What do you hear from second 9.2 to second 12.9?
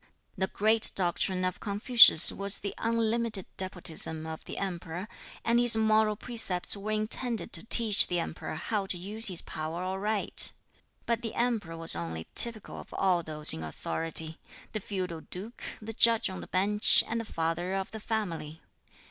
his power aright. But the Emperor was only typical